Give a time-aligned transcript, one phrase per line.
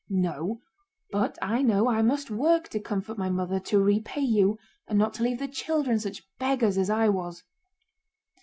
[0.09, 0.63] No,
[1.11, 5.13] but I know I must work to comfort my mother, to repay you, and not
[5.13, 7.43] to leave the children such beggars as I was."